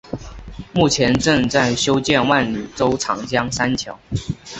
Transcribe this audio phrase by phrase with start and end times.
[0.73, 3.99] 目前正在修建万州长江三桥。